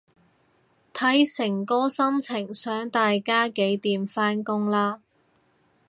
[0.95, 4.99] 睇誠哥心情想大家幾點返工啦